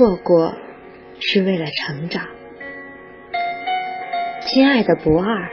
[0.00, 0.56] 错过
[1.20, 2.26] 是为了成长。
[4.40, 5.50] 亲爱的不二，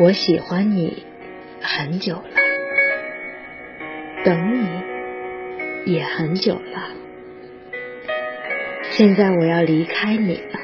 [0.00, 1.06] 我喜欢你
[1.60, 2.24] 很久了，
[4.24, 4.60] 等
[5.84, 6.90] 你也很久了，
[8.90, 10.58] 现在我要离开你了，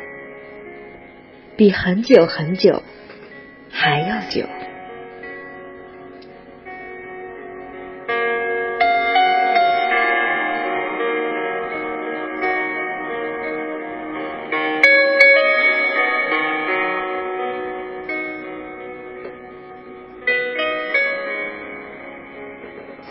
[1.56, 2.82] 比很久很久
[3.70, 4.48] 还要久。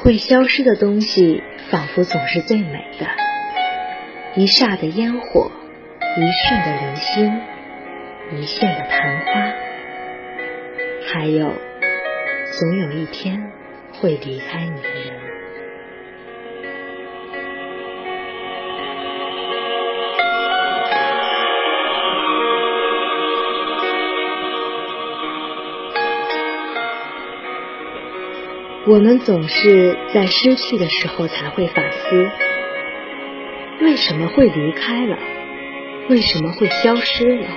[0.05, 1.41] 会消失的东西，
[1.71, 3.07] 仿佛总是最美的。
[4.35, 5.51] 一霎的烟火，
[6.15, 7.41] 一瞬的流星，
[8.37, 9.51] 一现的昙花，
[11.11, 11.51] 还有
[12.51, 13.51] 总有一天
[13.93, 15.34] 会离开你的人。
[28.87, 32.29] 我们总是在失去的时候才会反思，
[33.81, 35.17] 为什么会离开了？
[36.07, 37.47] 为什么会消失了？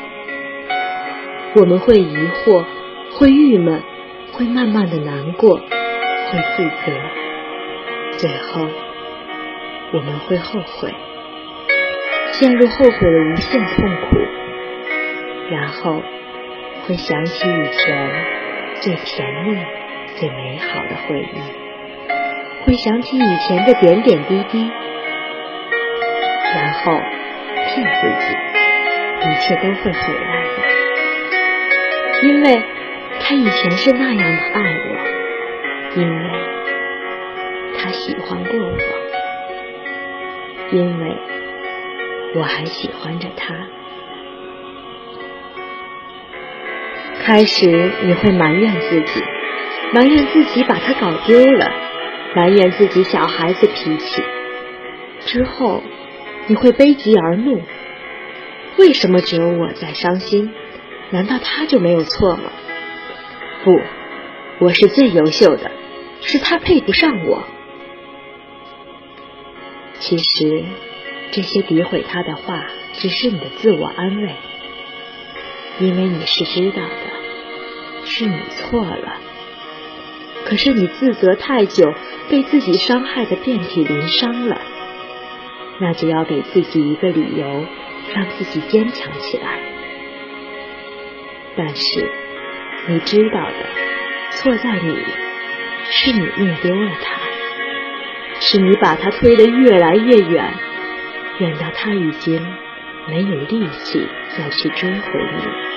[1.57, 2.65] 我们会疑惑，
[3.13, 3.83] 会郁闷，
[4.33, 6.93] 会慢慢的难过，会自责，
[8.17, 8.67] 最后
[9.93, 10.91] 我们会后悔，
[12.33, 14.17] 陷入后悔的无限痛苦，
[15.51, 16.03] 然后
[16.87, 18.25] 会想起以前
[18.81, 19.78] 最甜蜜。
[20.19, 21.39] 最美好的回忆，
[22.65, 24.69] 会想起以前的点点滴滴，
[26.57, 26.91] 然后
[27.55, 28.35] 骗自己，
[29.31, 32.61] 一切都会回来的，因为
[33.21, 36.25] 他以前是那样的爱我，因为
[37.79, 38.77] 他喜欢过我，
[40.73, 41.17] 因为
[42.35, 43.55] 我还喜欢着他。
[47.25, 47.67] 开始
[48.03, 49.23] 你会埋怨自己。
[49.95, 51.73] 埋怨自己把他搞丢了，
[52.37, 54.23] 埋怨自己小孩子脾气。
[55.21, 55.83] 之后，
[56.47, 57.63] 你会悲极而怒：
[58.77, 60.53] 为什么只有我在伤心？
[61.11, 62.53] 难道他就没有错吗？
[63.65, 63.81] 不，
[64.61, 65.71] 我是最优秀的，
[66.21, 67.45] 是他配不上我。
[69.99, 70.65] 其实，
[71.31, 74.35] 这些诋毁他的话，只是你的自我安慰，
[75.81, 79.15] 因为你是知道的，是你错了。
[80.49, 81.93] 可是你自责太久，
[82.31, 84.59] 被自己伤害的遍体鳞伤了，
[85.79, 87.67] 那就要给自己一个理由，
[88.15, 89.61] 让自己坚强起来。
[91.55, 92.11] 但是
[92.89, 93.67] 你知道的，
[94.31, 94.97] 错在你，
[95.91, 97.21] 是你弄丢了他，
[98.41, 100.55] 是你把他推得越来越远，
[101.41, 102.43] 远到他已经
[103.07, 104.01] 没有力气
[104.35, 105.68] 再去追回你。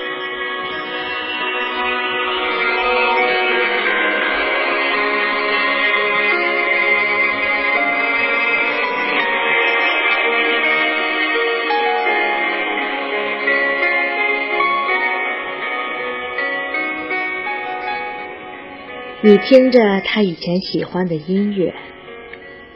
[19.24, 21.72] 你听着他以前喜欢的音乐，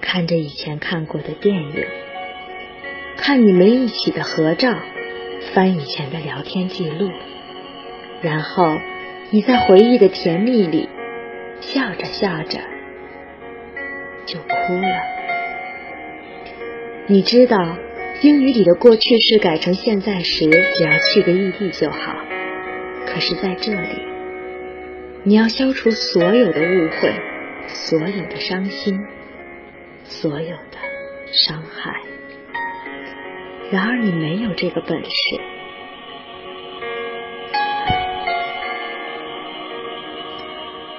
[0.01, 1.85] 看着以前看过的电影，
[3.17, 4.73] 看你们一起的合照，
[5.53, 7.11] 翻以前的聊天记录，
[8.23, 8.79] 然后
[9.33, 10.89] 你在回忆的甜蜜里
[11.61, 12.61] 笑着笑着
[14.25, 14.89] 就哭了。
[17.09, 17.59] 你知道
[18.23, 22.15] 英语里的过去式改成现在时，只要去个异地就好，
[23.05, 24.16] 可是在这里。
[25.29, 27.13] 你要消除所有的误会，
[27.67, 28.97] 所有的伤心，
[30.05, 30.79] 所有的
[31.33, 32.01] 伤害。
[33.73, 35.41] 然而你没有这个本事。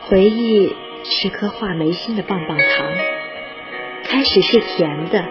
[0.01, 0.75] 回忆
[1.05, 2.93] 是颗话梅心的棒棒糖，
[4.03, 5.23] 开始是甜的，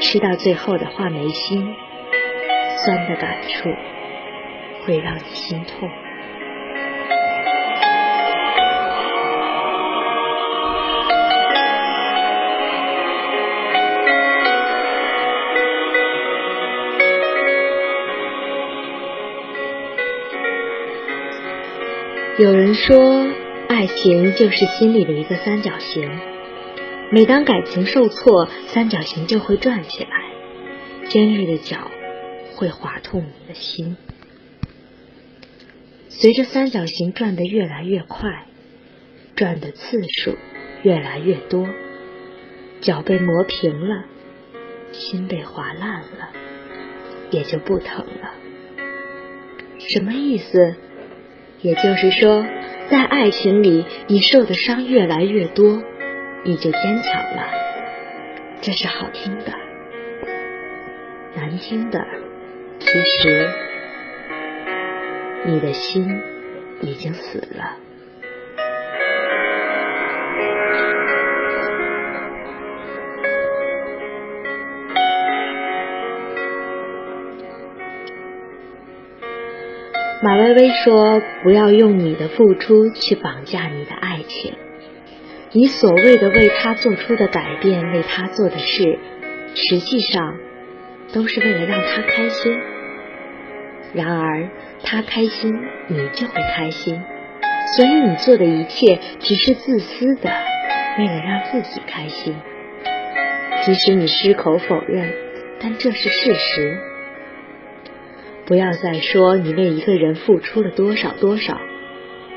[0.00, 1.74] 吃到最后的话梅心，
[2.78, 3.68] 酸的感触
[4.86, 5.90] 会让你心痛。
[22.38, 23.30] 有人说，
[23.68, 26.08] 爱情就是心里的一个三角形。
[27.10, 30.32] 每当感情受挫，三角形就会转起来，
[31.10, 31.90] 尖锐的角
[32.54, 33.98] 会划痛你的心。
[36.08, 38.46] 随着三角形转得越来越快，
[39.36, 40.34] 转的次数
[40.82, 41.68] 越来越多，
[42.80, 44.06] 角被磨平了，
[44.90, 46.30] 心被划烂了，
[47.30, 48.32] 也就不疼了。
[49.78, 50.76] 什么意思？
[51.62, 52.44] 也就是说，
[52.90, 55.80] 在爱情里，你受的伤越来越多，
[56.44, 57.48] 你就坚强了。
[58.60, 59.52] 这是好听的，
[61.36, 62.04] 难听的，
[62.80, 63.48] 其实
[65.46, 66.20] 你的心
[66.80, 67.76] 已经死了。
[80.24, 84.54] 马薇薇说：“不要用你的付出去绑架你的爱情。
[85.50, 89.00] 你所谓的为他做出的改变，为他做的事，
[89.56, 90.36] 实际上
[91.12, 92.56] 都是为了让他开心。
[93.94, 94.48] 然而，
[94.84, 95.52] 他开心，
[95.88, 97.02] 你就会开心。
[97.76, 100.30] 所以，你做的一切只是自私的，
[101.00, 102.36] 为了让自己开心。
[103.62, 105.12] 即使你矢口否认，
[105.60, 106.78] 但这是事实。”
[108.44, 111.60] 不要再说你为一个人付出了多少多少，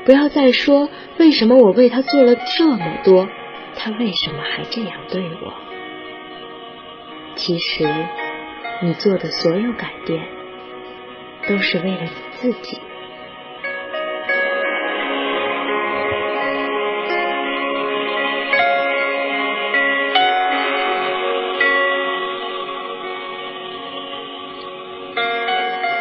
[0.04, 0.88] 不要再说
[1.18, 3.28] 为什么我为他做了这么多，
[3.74, 5.52] 他为什么还这样对我？
[7.34, 7.86] 其实，
[8.82, 10.26] 你做的所有改变，
[11.48, 12.78] 都是为了你自己。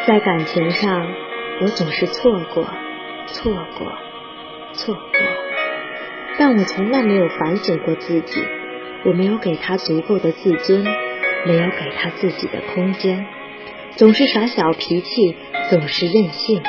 [0.08, 1.08] 在感情上，
[1.62, 2.64] 我总是错过，
[3.26, 3.92] 错过，
[4.74, 5.02] 错过，
[6.38, 8.44] 但我从来没有反省过自己。
[9.04, 10.84] 我没有给他足够的自尊，
[11.46, 13.26] 没有给他自己的空间，
[13.96, 15.36] 总是耍小脾气，
[15.72, 16.62] 总是任性，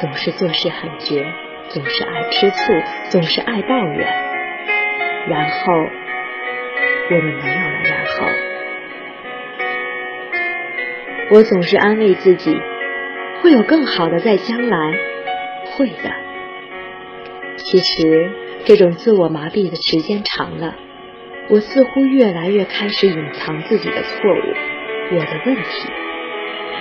[0.00, 1.32] 总是做事很绝，
[1.68, 2.72] 总是爱吃醋，
[3.08, 4.06] 总是爱抱怨。
[5.28, 5.72] 然后，
[7.10, 8.53] 我们没有了然后。
[11.30, 12.54] 我总是安慰自己，
[13.40, 14.94] 会有更好的在将来，
[15.72, 16.12] 会的。
[17.56, 18.30] 其实，
[18.64, 20.74] 这种自我麻痹的时间长了，
[21.48, 25.88] 我似乎越来越开始隐藏自己的错误，我的问题，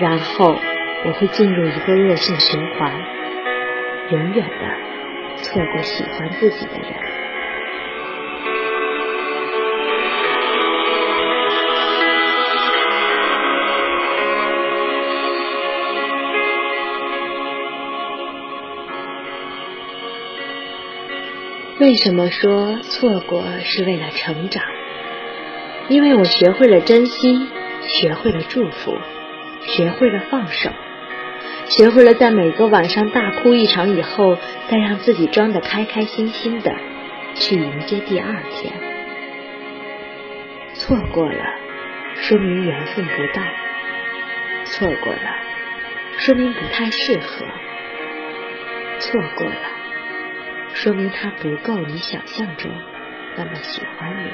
[0.02, 0.54] 然后
[1.06, 2.92] 我会进入一个恶性循环，
[4.12, 7.13] 永远的错过喜欢自己的人。
[21.80, 24.64] 为什么说错过是为了成长？
[25.90, 27.48] 因为我学会了珍惜，
[27.82, 28.96] 学会了祝福，
[29.62, 30.70] 学会了放手，
[31.66, 34.38] 学会了在每个晚上大哭一场以后，
[34.70, 36.72] 再让自己装得开开心心的
[37.34, 38.72] 去迎接第二天。
[40.76, 41.44] 错过了，
[42.16, 43.42] 说明缘分不到；
[44.66, 45.36] 错过了，
[46.18, 47.46] 说明不太适合；
[49.00, 49.73] 错过了。
[50.74, 52.70] 说明他不够你想象中
[53.38, 54.32] 那么喜欢你。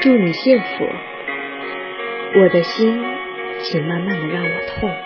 [0.00, 0.88] 祝你幸福，
[2.38, 3.02] 我的心，
[3.58, 5.05] 请慢慢的让我痛。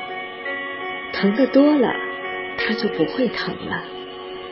[1.20, 1.92] 疼的多了，
[2.56, 3.84] 他就不会疼了，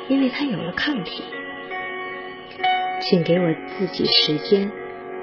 [0.07, 1.23] 因为他有了抗体。
[3.01, 4.71] 请给我自己时间，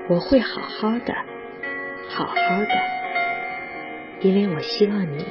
[0.09, 1.13] 我会好好的，
[2.09, 2.67] 好好的，
[4.21, 5.23] 因为我希望你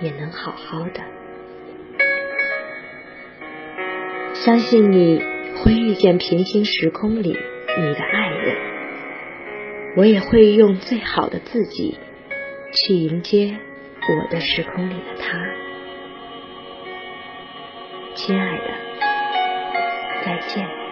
[0.00, 1.00] 也能好好的。
[4.34, 5.22] 相信你
[5.62, 8.56] 会遇见平行时空里你的爱人，
[9.96, 11.96] 我也会用最好的自己
[12.72, 13.60] 去迎接。
[14.08, 15.36] 我的时空里的他，
[18.14, 18.70] 亲爱的，
[20.24, 20.85] 再见。